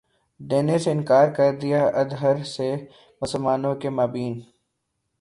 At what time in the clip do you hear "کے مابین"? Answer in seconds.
3.81-4.39